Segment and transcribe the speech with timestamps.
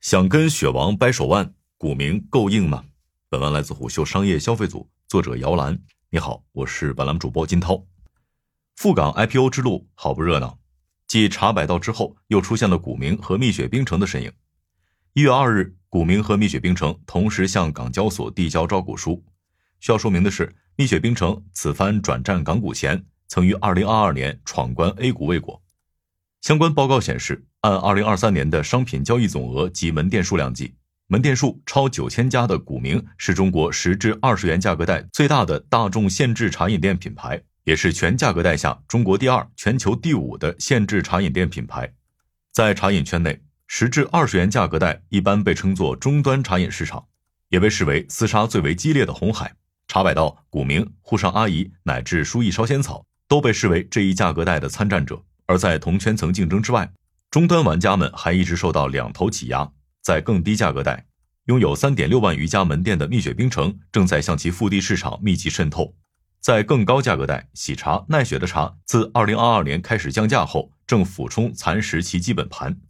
[0.00, 2.86] 想跟雪王掰手腕，股民够硬吗？
[3.28, 5.78] 本文来自虎嗅商业消费组，作者姚兰。
[6.08, 7.84] 你好，我是本栏主播金涛。
[8.76, 10.58] 赴港 IPO 之路好不热闹，
[11.06, 14.32] 继茶百道之后，又出现了股民和蜜雪冰城的身影。
[15.12, 19.22] 一月二日，股民和蜜雪冰城同时向港交所递交招股书。
[19.80, 25.62] 需要说明的是，蜜雪冰城此番转战港股前，曾于二零二二年闯关 A 股未果。
[26.40, 30.74] 相关报告显示，按二零二三年的商品交易总额及门店数量计，
[31.08, 41.92] 门店数超九千家的古茗是中国十至二十元价格带最大的大众限制茶饮店品牌，也是全价格带下中国第二、全球第五的限制茶饮店品牌。
[42.50, 47.04] 在茶饮圈内，十至二十元价格带一般被称作中端茶饮市场，
[47.50, 49.54] 也被视为厮杀最为激烈的红海。
[49.86, 55.22] 茶百道、古茗、沪上阿姨乃至书意烧仙草都被视为这一价格带的参战者。
[55.44, 56.88] 而在同圈层竞争之外，
[57.30, 59.70] 终端玩家们还一直受到两头挤压。
[60.02, 61.06] 在更低价格带，
[61.44, 65.94] 拥有三点六万余家门店的蜜雪冰城正在向其腹地市场密集渗透。
[66.40, 72.80] 在更高价格带，喜茶、奈雪的茶自二零二二年开始降价后，正俯冲蚕食其基本盘。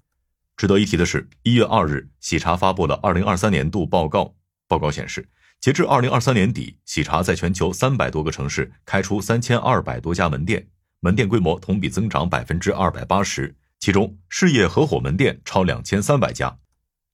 [0.56, 4.36] 值得一提的是，一月二日，喜茶发布了二零二三年度报告。
[4.66, 5.28] 报告显示，
[5.60, 10.68] 截至二零二三年底，喜茶在全球三百多个城市开出三千二百多家门店。
[11.00, 16.58] 门店规模同比增长百分之二百八十，其中事业合伙门店超两千三百家。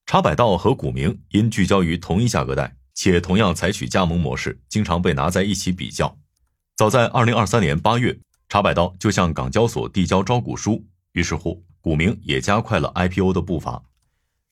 [0.04, 6.18] 茶百道和古茗因聚焦于同一价格带，且同样采取加盟模式，经常被拿在一起比较。
[6.76, 13.84] 早在二零二三年八月，茶百道就向港交所递交招股书，于是乎，古茗也加快了 IPO 的步伐。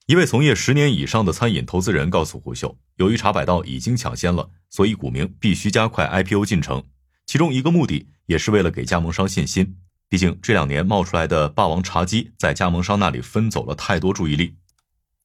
[0.07, 6.85] 一位从业十年以上的餐饮投资人告诉虎嗅，由于茶百道已经抢先了，所以古茗必须加快 IPO 进程。
[7.27, 9.79] 其中一个目的也是为了给加盟商信心，
[10.15, 14.55] 毕竟这两年冒出来的霸王茶姬在加盟商那里分走了太多注意力。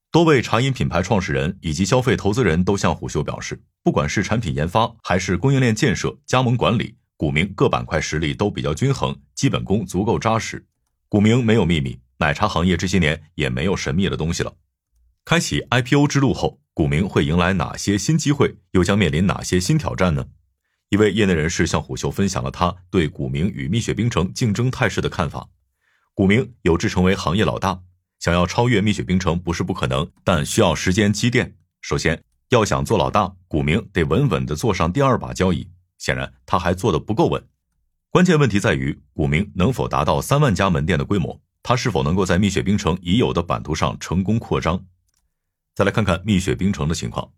[0.09, 10.65] 多位茶饮品牌创始人以及消费投资人都向虎嗅表示，不管是产品研发还是供应链建设、加盟管理，古茗各板块实力都比较均衡，基本功足够扎实。
[11.07, 14.55] 古茗没有秘密，奶茶行业这些年也没有神秘的东西了。
[15.23, 20.25] 开启 IPO 之路后，古茗会迎来哪些新机会，又将面临哪些新挑战呢？
[20.89, 25.47] 一位业内人士向虎嗅分享了他对古茗与蜜雪冰城竞争态势的看法。
[26.15, 27.79] 古茗有志成为行业老大，
[28.17, 31.55] 想要超越蜜雪冰城不是不可能，但需要时间积淀。
[31.81, 35.69] 首先，要想做老大，古茗得稳稳地坐上第二把交椅。
[35.99, 37.47] 显然，他还做得不够稳。
[38.09, 41.39] 关键问题在于，古茗能否达到三万家门店的规模？
[41.61, 44.83] 他是否能够在蜜雪冰城已有的版图上成功扩张？
[45.75, 47.31] 再来看看蜜雪冰城的情况。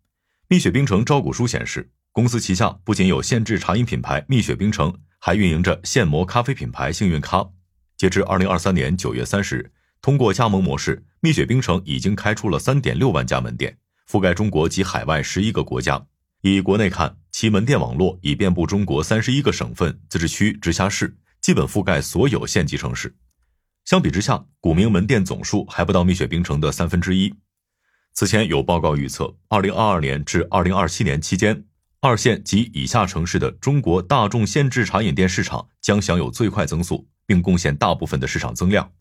[0.48, 1.92] 蜜雪冰城招股书显示。
[2.14, 7.50] 公司旗下不仅有限制茶饮品牌蜜雪冰城，还运营着现磨咖啡品牌幸运咖。
[7.96, 13.78] 截至二零二三年九月三十日，通过加盟模式，蜜雪冰城已经开出了三点六万家门店，
[14.10, 16.06] 覆盖中国及海外十一个国家。
[16.42, 23.16] 以国内看，其门店网络已遍布中国三十一个省份、自治区、直辖市，基本覆盖所有县级城市。
[23.86, 27.34] 相比之下，古茗门店总数还不到蜜雪冰城的三分之一。
[28.14, 31.64] 此前有报告预测，二零二二年至二零二七年期间。
[32.04, 38.92] 二线及以下城市的中国大众限制茶饮店市场将享有最快增速，并贡献大部分的市场增量。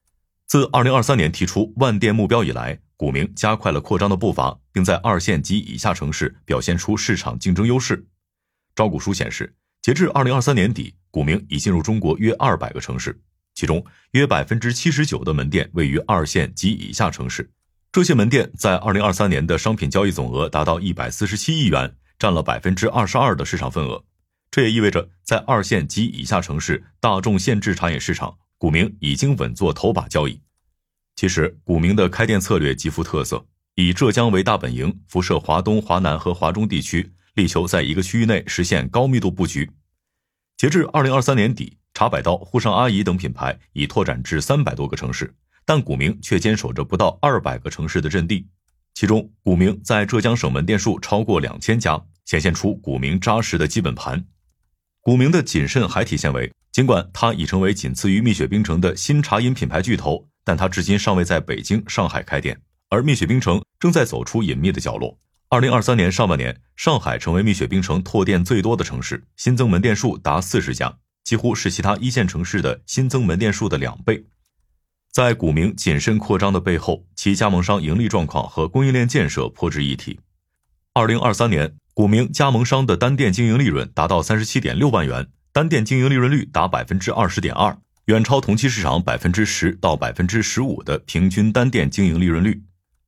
[0.47, 8.07] 自二零二三年提出万店目标以来，古茗加快了扩张的步伐，并在二线及以下城市表现出市场竞争优势。
[8.77, 13.19] 招股书显示，截至二零二三年底，古茗已进入中国约二百个城市，
[13.55, 17.51] 其中约百分之七十九的门店位于二线及以下城市。
[17.91, 21.95] 这些门店在二零二三年的商品交易总额达到一百四十七亿元。
[22.21, 24.05] 占了百分之二十二的市场份额，
[24.51, 30.39] 这也意味着在二线及以下城市大众限制茶饮市场，古茗已经稳坐头把交椅。
[31.17, 39.71] 其实，古茗的开店策略极富特色，以浙江为大本营，辐射华东、华南和华中地区，力求在一个区域内实现高密度布局。
[40.59, 48.47] 截至二零二三年底，茶百道、沪上阿姨等品牌已拓展至三百多个城市，但古茗却坚守着不到二百个城市的阵地。
[48.93, 52.03] 其中，古茗在浙江省门店数超过两千家。
[52.31, 54.25] 显现出古茗扎实的基本盘。
[55.01, 62.57] 古茗的谨慎还体现为，尽管它已成为仅次于蜜雪冰城的新茶饮品牌巨头，但它至今尚未在北京、上海开店，
[62.89, 65.19] 而蜜雪冰城正在走出隐秘的角落。
[65.49, 74.25] 二零二三年上半年，上海成为蜜雪冰城拓店最多的城市，新增门店数达四十家，几乎是其他一线城市的新增门店数的两倍。
[75.11, 80.21] 在古茗谨慎扩张的背后，其加盟商盈利状况和供应链建设颇值一提。
[80.95, 81.75] 二零二三年。
[82.01, 87.77] 古茗加盟商的单店经营利润达到三十七点六万元，单店经营利润率达百分之二十点二，
[88.07, 92.63] 远超同期市场百分之十到百分之十五的平均单店经营利润率。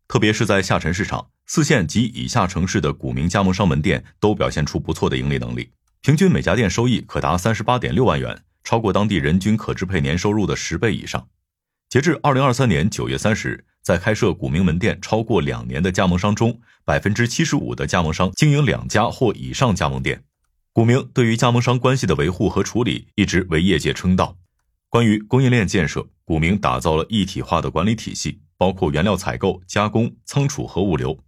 [0.09, 5.71] 特别是在下沉市场，四线及以下城市的股民加盟商门店都表现出不错的盈利能力，
[6.03, 11.27] 平均每家店收益可达三十八点六万元，超过当地人均可支配年收入的十倍以上。
[11.89, 20.25] 截至二零二三年九月三十日，在开设股民门店超过两年的加盟商中，百分之七十五的加盟商经营两家或以上加盟店。
[20.73, 24.37] 古茗对于加盟商关系的维护和处理一直为业界称道。
[24.89, 31.19] 关于供应链建设，古茗打造了一体化的管理体系，包括原料采购、加工、仓储和物流。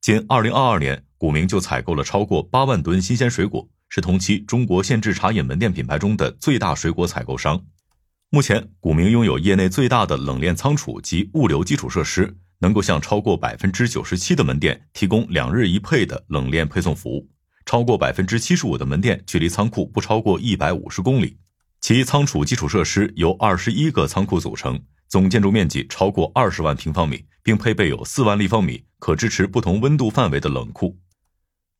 [0.00, 7.62] 仅2022年，古茗就采购了超过8万吨新鲜水果，是同期中国限制茶饮门店品牌中的最大水果采购商。
[8.30, 17.28] 目前，古茗拥有业内最大的冷链仓储及物流基础设施，能够向超过97%的门店提供两日一配的冷链配送服务，
[17.66, 21.36] 超过75%的门店距离仓库不超过150公里。
[21.80, 30.96] 其仓储基础设施由二十一个仓库组成，总建筑面积超过二十万平方米，并配备有四万立方米可支持不同温度范围的冷库。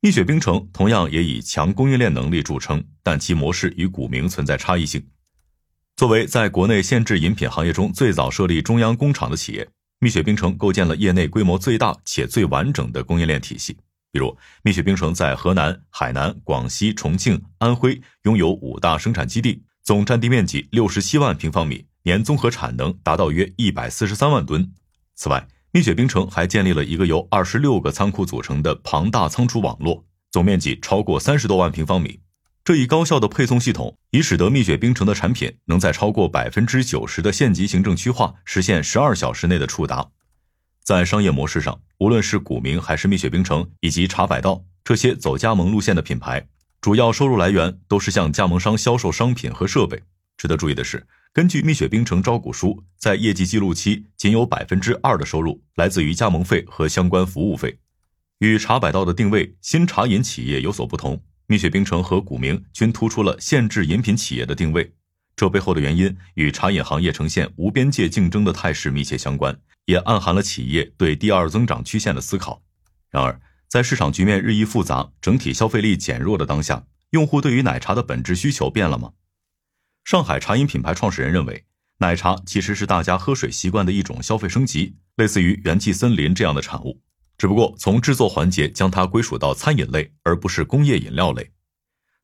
[0.01, 5.07] 蜜雪冰城同样也以强供应链能力著称，但其模式与古茗存在差异性。
[5.95, 9.69] 作为在国内限制饮品行业中最早设立中央工厂的企业，
[10.03, 13.77] 蜜雪冰城构建了业内规模最大且最完整的供应链体系。
[14.11, 19.63] 比如，蜜雪冰城在河南、海南、广西、重庆、安徽拥有五大生产基地。
[19.81, 24.73] 总占地面积六十七万平方米，年综合产能达到约一百四十三万吨。
[25.15, 32.19] 此外，蜜雪冰城还建立了一个由二十六个仓库组成的庞大仓储网络，总面积超过三十多万平方米。
[32.65, 40.09] 这一高效的配送系统，已使得蜜雪冰城的产品能在超过百分之九十的县级行政区划实现十二小时内的触达。
[40.81, 46.47] 在商业模式上，无论是古茗还是蜜雪冰城以及茶百道这些走加盟路线的品牌。
[46.79, 50.01] 主要收入来源都是向加盟商销售商品和设备。
[50.37, 57.77] 值得注意的是，根据蜜雪冰城招股书，在业绩记录期，仅有百分之二的收入来自于加盟费和相关服务费。
[58.39, 64.93] 与茶百道的定位新茶饮企业有所不同，蜜雪冰城和古茗均突出了限制饮品企业的定位。
[65.35, 72.61] 这背后的原因与茶饮行业呈现无边界竞争的态势密切相关，也暗含了企业对第二增长曲线的思考。
[73.09, 79.13] 然而，在市场局面日益复杂、整体消费力减弱的当下，用户对于奶茶的本质需求变了吗？
[80.03, 81.65] 上海茶饮品牌创始人认为，
[81.97, 87.01] 奶茶其实是大家喝水习惯的一种消费升级，类似于元气森林这样的产物，
[87.43, 91.51] 只不过从制作环节将它归属到餐饮类，而不是工业饮料类。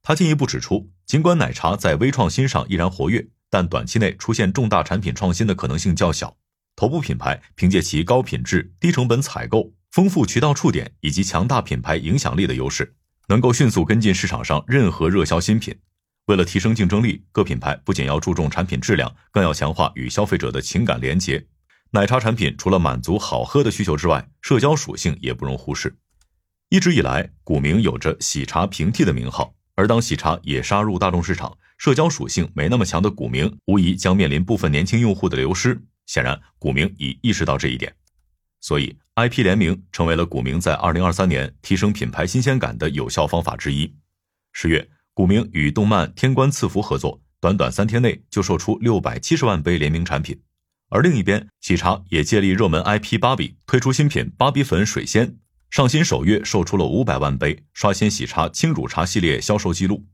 [0.02, 6.38] 他进一步指出，尽管奶茶在微创新上依然活跃，但短期内出现重大产品创新的可能性较小。
[6.78, 9.74] 头部品牌凭借其高品质、低成本采购。
[9.92, 12.96] 丰富渠道触点以及强大品牌影响力的优势，
[13.28, 15.78] 能够迅速跟进市场上任何热销新品。
[16.28, 21.46] 为了提升竞争力，各品牌不仅要注重产品质量，更要强化与消费者的情感连结。
[21.92, 25.98] 奶茶产品除了满足好喝的需求之外，社交属性也不容忽视。
[26.70, 35.82] 一直以来，古茗有着喜茶平替的名号，而当喜茶也杀入大众市场，社交属性没那么强的古茗，无疑将面临部分年轻用户的流失。
[36.06, 37.96] 显然，古茗已意识到这一点。
[38.62, 43.96] 所以，IP 联名成为了古茗在二零二三年提升品牌新鲜感的有效方法之一。
[44.54, 50.40] 十月，古茗与动漫《天官赐福》合作，短短三天内就售出六百七十万杯联名产品。
[50.90, 55.38] 而另一边，喜茶也借力热门 IP 芭比，推出新品芭比粉水仙，
[55.70, 60.06] 上新首月售出了五百万杯，刷新喜茶轻乳茶系列销售记录。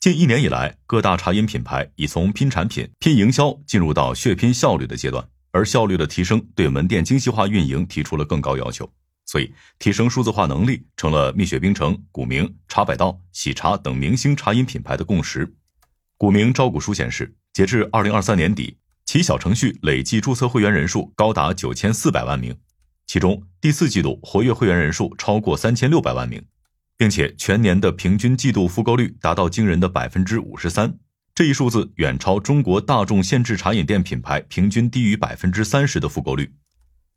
[0.00, 5.28] 近一年以来，各大茶饮品牌已从拼产品、拼营销进入到血拼效率的阶段。
[5.50, 8.88] 而效率的提升对门店精细化运营提出了更高要求，
[9.24, 15.54] 所以提升数字化能力成了蜜雪冰城、古茗、茶百道、喜茶等明星茶饮品牌的共识。
[16.18, 18.76] 古茗招股书显示，截至二零二三年底，
[19.08, 22.54] 其小程序累计注册会员人数高达九千四百万名，
[23.06, 26.44] 其中第四季度活跃会员人数超过三千六百万名，
[26.94, 30.98] 并且全年的平均季度复购率达到惊人的百分之五十三。
[31.34, 36.52] 这一数字远超中国大众限制茶饮店品牌平均低于百分之三十的复购率。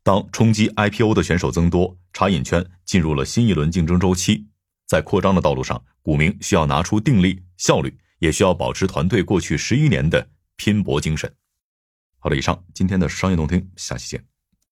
[0.01, 4.47] 当冲击 IPO 的选手增多，茶饮圈进入了新一轮竞争周期。
[4.87, 11.29] 在扩张的道路上，股民需要拿出定力、效率，也需要保持团队过去十一年的拼搏精神。
[12.23, 14.30] 好了，以上今天的商业动听，下期见。